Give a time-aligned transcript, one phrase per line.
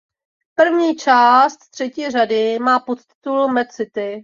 [0.55, 4.19] První část třetí řady má podtitul Mad City.